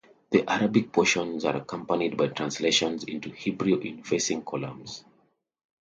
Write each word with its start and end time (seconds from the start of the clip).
The 0.31 0.49
Arabic 0.51 0.91
portions 0.91 1.45
are 1.45 1.57
accompanied 1.57 2.17
by 2.17 2.29
translations 2.29 3.03
into 3.03 3.29
Hebrew 3.29 3.77
in 3.77 4.01
facing 4.01 4.41
columns. 4.43 5.03